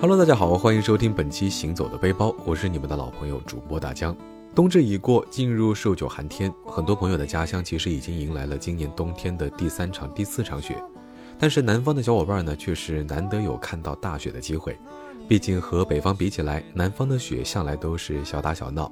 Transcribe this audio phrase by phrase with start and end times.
[0.00, 4.16] Hello，大家好，欢迎收听本期《行走的背包》，我是你们的老朋友主播大江。
[4.54, 10.80] 冬至已过，进入寿九寒天，很多朋友的家乡其实已经迎来了今年冬天的第三场、第四场雪。
[11.36, 14.78] 但是南方的小伙伴呢，却是难得有看到大雪的机会。
[15.26, 18.88] 毕竟和北方比起来，南方的雪向来都是小打小闹，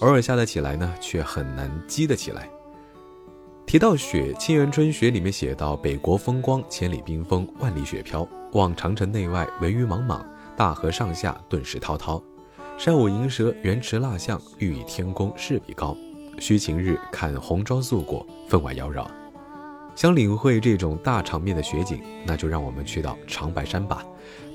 [0.00, 2.46] 偶尔下得起来呢，却很难积得起来。
[3.64, 8.28] 提到雪，《沁园春·雪》里面写到：“北国风光，千里冰封，万里雪飘。
[8.52, 10.22] 望长城内外，惟余莽莽。”
[10.56, 12.22] 大河上下顿时滔滔，
[12.78, 15.96] 山舞银蛇，原驰蜡象，欲与天公试比高。
[16.38, 19.06] 须晴日看红装素裹，分外妖娆。
[19.94, 24.02] 想领会这种大场面的雪景，那就让我们去到长白山吧，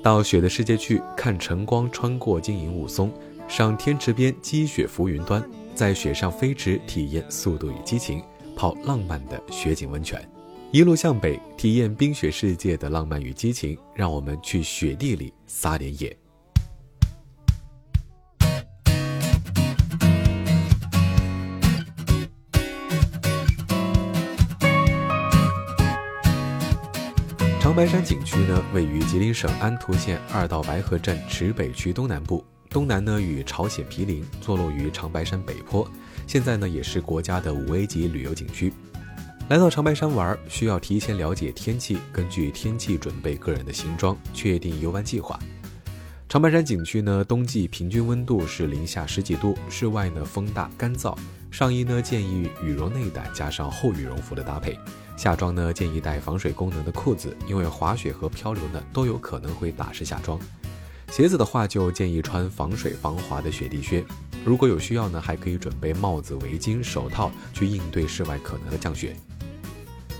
[0.02, 3.10] 到雪的世界去看晨光穿过晶莹雾凇，
[3.46, 5.42] 赏天池边积雪浮云端，
[5.74, 8.20] 在雪上飞驰，体验速度与激情，
[8.56, 10.20] 泡浪漫的雪景温泉。
[10.70, 13.78] 一路向北，体验冰雪世界的浪漫与激情。
[13.94, 16.14] 让我们去雪地里撒点野。
[27.58, 35.90] 长白山景区呢，位于吉林省安图县二道白河镇池北区东南部，东南呢与朝鲜毗邻，坐落于长白山北坡。
[36.26, 38.70] 现在呢，也是国家的五 A 级旅游景区。
[39.48, 45.40] 来到长白山玩，需要提前了解天气，根据天气准备个人的行装，确定游玩计划。
[46.28, 51.16] 长白山景区呢，冬季平均温度是零下十几度，室外呢风大干燥，
[51.50, 54.78] 上衣呢建议羽绒内胆加上厚羽绒服的搭配，
[55.16, 60.38] 下装呢建议带防水功能的裤子，因为滑雪和漂流呢都有可能会打湿下装。
[61.10, 64.04] 鞋子的话就建议穿防水防滑的雪地靴，
[64.44, 69.16] 如果有需要呢，还可以准备帽子、围巾、手套去应对室外可能的降雪。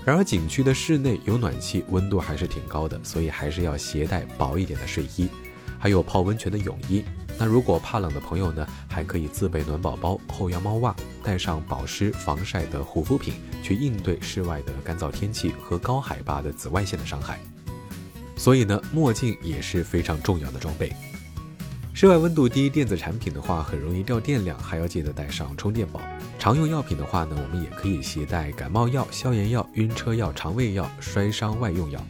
[0.09, 5.29] 然而景区的室内有暖气，温度还是挺高的，所以还是要携带薄一点的睡衣，
[5.77, 7.03] 还有泡温泉的泳衣。
[7.37, 17.39] 那如果怕冷的朋友呢，还可以自备暖宝宝、厚羊毛袜，带上保湿防晒的护肤品，去应对室外的干燥天气和高海拔的紫外线的伤害。
[18.35, 20.91] 所以呢，墨镜也是非常重要的装备。
[21.99, 25.99] 室外温度低，电子产品的话很容易掉电量，还要记得带上充电宝。
[26.39, 32.01] 常用药品的话呢，我们也可以携带感冒药、消炎药、晕车药、肠胃药、摔伤外用药。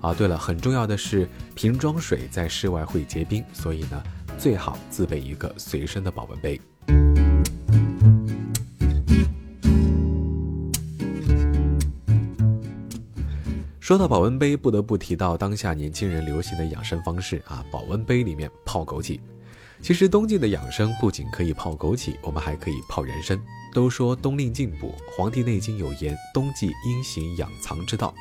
[0.00, 4.02] 啊，对了，很重要的是瓶装水在室外会结冰，所以呢，
[4.38, 6.58] 最好自备一个随身的保温杯。
[13.84, 19.20] 说到保温杯，不得不提到当下年轻人流行的养生方式啊，保温杯里面泡枸杞。
[19.82, 23.38] 其实冬季的养生不仅可以泡枸杞，我们还可以泡人参。
[23.74, 28.14] 都说冬令进补，《黄帝内经》有言：冬季应行养藏之道。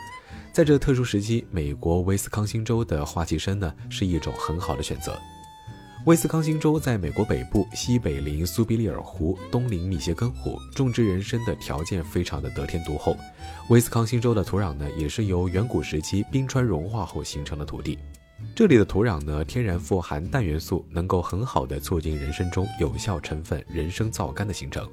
[0.51, 5.17] 在这特殊时期，美国威斯康星州的花旗参呢是一种很好的选择。
[6.05, 13.15] 威斯康星州在美国北部，西北临苏必利尔湖，东临密歇根湖，种植人参的条件非常的得天独厚。
[13.69, 17.97] 威斯康星州的土壤呢，也是由远古时期冰川融化后形成的土地。
[18.53, 24.85] 这里的土壤呢，天然富含氮元素，能够很好的促进人参中有效成分人参皂苷的形成。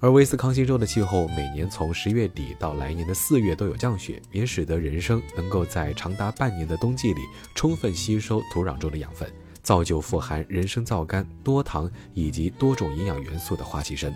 [0.00, 7.22] 而威斯康星州的气候每年从十月底到来年的四月都有降雪，也使得人参能够在长达半年的冬季里
[7.54, 9.26] 充分吸收土壤中的养分，
[9.66, 14.14] 造就富含人参皂苷、多糖以及多种营养元素的花旗参。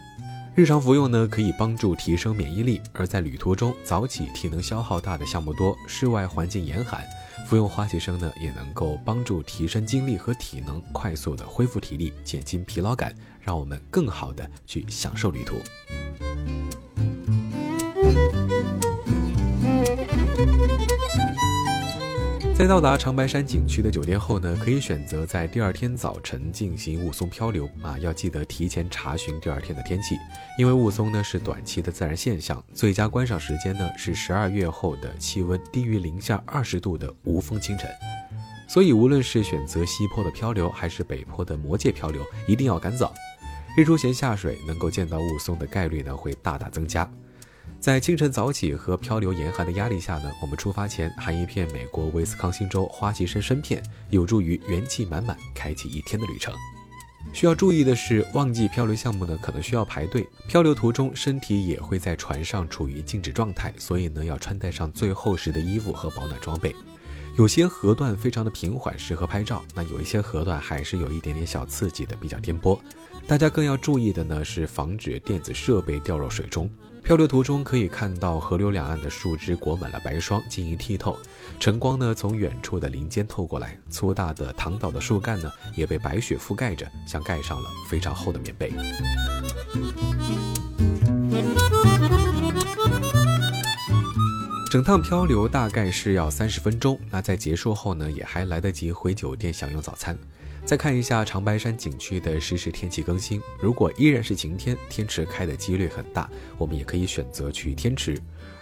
[0.54, 7.04] 日常服用呢，可以帮助提升免疫力；而在旅途中早起、体能消耗大的项目多、室外环境严寒。
[7.48, 15.56] 服用花旗参呢，也能够帮助提升精力和体能，快速的恢复体力，减轻疲劳感，让我们更好的去享受旅途。
[22.60, 27.66] 在到达长白山景区的酒店后呢，可以选择在第二天早晨进行雾凇漂流。
[27.80, 30.14] 啊，要记得提前查询第二天的天气，
[30.58, 37.90] 因为雾凇呢是短期的自然现象，最佳观赏时间呢是十二月后的气温低于零下二十度的无风清晨，
[38.68, 43.14] 所以无论是选择西坡的漂流还是北坡的魔界漂流，一定要赶早，
[43.74, 47.10] 日出前下水能够见到雾凇的概率呢会大大增加。
[47.78, 56.52] 在清晨早起和漂流严寒的压力下呢，我们出发前含一片美国威斯康星州花旗参参片，有助于元气满满开启一天的旅程。
[57.32, 66.74] 需要注意的是，旺季漂流项目呢可能需要排队，漂流途中身体也会在船上处于静止状态，所以呢要穿戴上最厚实的衣服和保暖装备。
[67.40, 72.78] 有些河段非常的平缓，适合拍照；那有一些河段还是有一点点小刺激的，比较颠簸。
[73.26, 76.70] 大家更要注意的呢是防止电子设备掉入水中。
[77.02, 81.16] 漂流途中可以看到河流两岸的树枝裹满了白霜，晶莹剔透。
[81.58, 88.70] 晨光呢从远处的林间透过来，粗大的躺倒的树干呢也被白雪覆盖着，像盖上了非常厚的棉被。
[94.70, 100.16] 整趟漂流大概是要三十分钟，那在结束后呢，也还来得及回酒店享用早餐。
[100.64, 108.14] 再看一下长白山景区的实时天气更新，如果依然是晴天，天池开的几率很大，我们也可以选择去天池；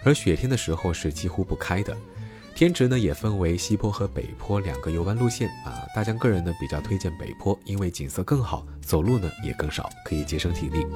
[0.03, 1.95] 而雪天的时候是几乎不开的。
[2.55, 10.87] 天池呢也分为西坡和北坡两个游玩路线啊，大江个人呢比较推荐北坡，因为景色更好，走路呢也更少，可以节省体力。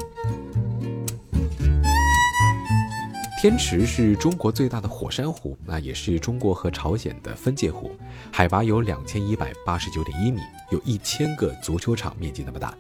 [3.43, 7.91] 天池是中国最大的火山湖，那也是中国和朝鲜的分界湖，
[8.31, 10.41] 海拔有两千一百八十九点一米，
[10.71, 12.73] 有一千个足球场面积那么大。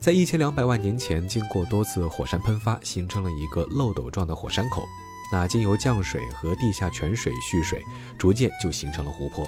[0.00, 4.86] 在一千两百万年前，经过多次火山喷发，形成了一个漏斗状的火山口，
[5.30, 7.82] 那经由降水和地下泉水蓄水，
[8.16, 9.46] 逐渐就形成了湖泊。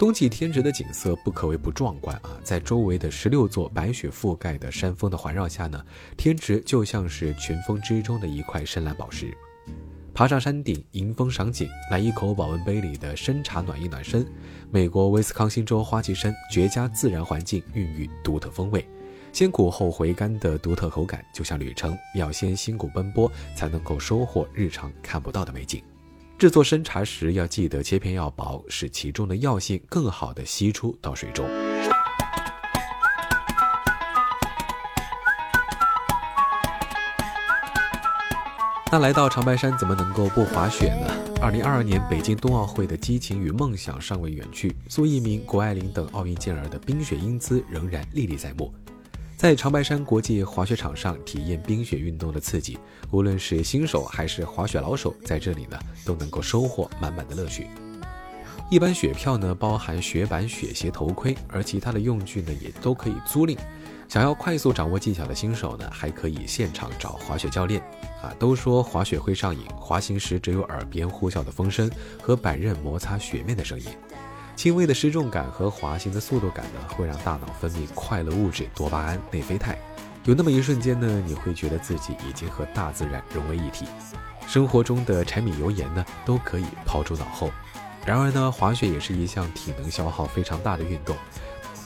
[0.00, 2.40] 冬季天池的景色不可谓不壮观啊！
[2.42, 5.84] 在周围的十六座白雪覆盖的山峰的环绕下呢，
[6.16, 9.36] 天池就像是群峰之中的一块深蓝宝石。
[10.14, 14.26] 爬上山顶迎风赏景，来一口保温杯里的参茶暖一暖身。
[14.70, 18.82] 美国威斯康星州花旗参绝佳自然环境孕育独特风味，
[19.34, 25.82] 先苦后回甘的独特口感，就像旅程，要先辛苦奔波才能够收获日常看不到的美景。
[26.40, 31.46] 制作参茶时要记得切片要薄，使其中的药性更好的吸出到水中。
[38.90, 41.14] 那来到长白山怎么能够不滑雪呢？
[41.42, 48.72] 二零二二年北京冬奥会的激情与梦想尚未远去，苏翊鸣、谷爱凌等奥运健儿的冰雪英姿仍然历历在目。
[49.40, 52.78] 在长白山国际滑雪场上体验冰雪运动的刺激，
[53.10, 57.66] 无论是新手还是滑雪老手，在这里呢都能够收获满满的乐趣。
[58.70, 63.56] 一般雪票呢包含雪板、雪鞋、头盔，而其他的用具呢也都可以租赁。
[64.10, 67.80] 想要快速掌握技巧的新手呢，还可以现场找滑雪教练。
[68.22, 71.90] 啊，都说滑雪会上瘾，滑行时只有耳边呼啸的风声
[72.20, 73.86] 和板刃摩擦雪面的声音。
[74.60, 79.78] 轻微的失重感和滑行的速度感呢，会让大脑分泌快乐物质多巴胺、内啡肽。
[80.24, 83.86] 有那么一瞬间呢，你会觉得自己已经和大自然融为一体。
[84.46, 87.50] 生活中的柴米油盐呢，都可以抛诸脑后。
[88.04, 91.16] 然而呢，滑雪也是一项体能消耗非常大的运动。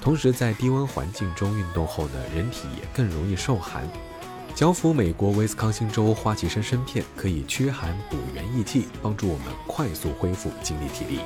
[0.00, 3.88] 同时，在低温环境中运动后呢，人体也更容易受寒。
[4.52, 11.20] 交付美国威斯康星州花旗参参片，可以驱寒补元益气，帮助我们快速恢复精力体力。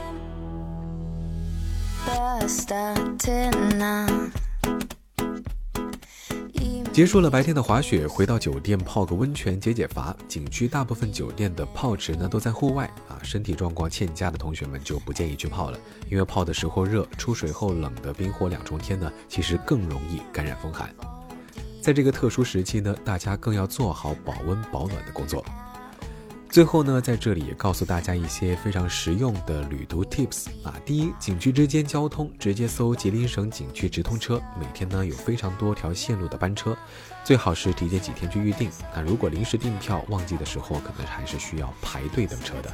[6.93, 10.17] 结束了白天的滑雪，回到酒店泡个温泉解解乏。
[10.27, 15.79] 景区大部分酒店的泡池呢都在户外啊，身体状况欠佳的同学们就不建议去泡了，
[16.11, 20.93] 因为泡的时候热，出水后冷的冰火两重天呢，其实更容易感染风寒。
[21.81, 25.45] 在这个特殊时期呢，大家更要做好保温保暖的工作。
[26.51, 30.75] 最后呢，在这里也告诉大家一些非常实用的旅途 tips 啊。
[30.85, 36.77] 第一，景区之间交通直接搜吉林省景区直通车，每天呢有非常多条线路的班车，
[37.23, 38.71] 最好是提前几天去预定。
[38.95, 42.73] 那如果临时订票，旺季的时候可能还是需要排队等车的。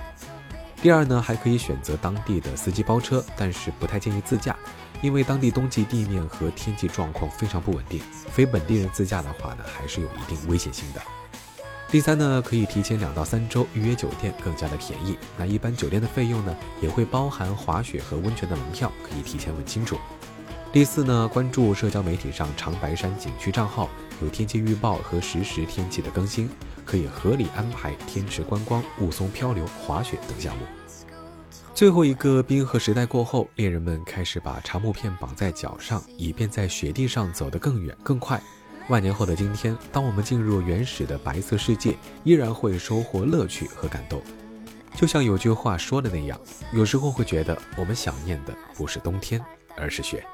[0.81, 4.57] 第二呢，还可以选择当地的司机包车，但是不太建议自驾，
[5.03, 8.01] 因为当地冬季地面和天气状况非常不稳定，
[8.31, 11.03] 非本地人自驾的话呢，还是有一定危险性的。
[11.95, 15.17] 第三呢，可以提前两到三周预约酒店，更加的便宜。
[15.39, 19.97] 那一般酒店的费用呢，也会包含滑雪和温泉的门票，可以提前问清楚。
[20.73, 23.89] 第四呢，关注社交媒体上长白山景区账号，
[24.21, 26.51] 有天气预报和实时天气的更新，
[26.85, 30.65] 可以合理安排天池观光、雾凇漂流、滑雪等项目。
[31.77, 38.43] 最后一个冰河时代过后，猎人们开始把长木片绑在脚上，以便在雪地上走得更远更快。
[38.89, 44.23] 万年后的今天，当我们进入原始的白色世界，依然会收获乐趣和感动。
[44.95, 46.39] 就像有句话说的那样，
[46.73, 49.45] 有时候会觉得我们想念的不是冬天，
[49.77, 50.25] 而是雪。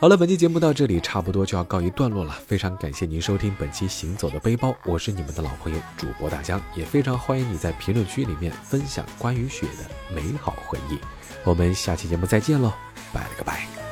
[0.00, 2.36] 好了，本期节目到这里差不多就要告一段落了。
[2.46, 10.98] 非常感谢您收听本期《行走的背包》，我是你们的老朋友主播大江，也非常欢迎你在评论区里面分享关于雪的美好回忆。
[11.44, 12.72] 我们下期节目再见喽，
[13.12, 13.83] 拜了个拜。